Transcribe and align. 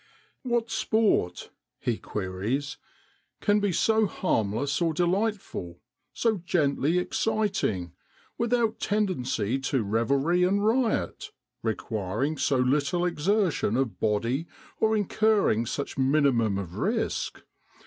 'What 0.51 0.71
sport,' 0.71 1.51
he 1.79 1.99
queries,' 1.99 2.77
can 3.39 3.59
be 3.59 3.71
so 3.71 4.07
harmless 4.07 4.81
or 4.81 4.95
delightful, 4.95 5.79
so 6.11 6.37
gently 6.37 6.97
exciting, 6.97 7.91
without 8.35 8.79
tendency 8.79 9.59
to 9.59 9.83
revelry 9.83 10.41
and 10.43 10.65
riot, 10.65 11.29
requiring 11.61 12.35
so 12.39 12.57
little 12.57 13.05
exertion 13.05 13.77
of 13.77 13.99
body 13.99 14.47
or 14.79 14.97
incurring 14.97 15.67
such 15.67 15.97
a 15.97 16.01
minimum 16.01 16.57
of 16.57 16.77
risk 16.79 17.43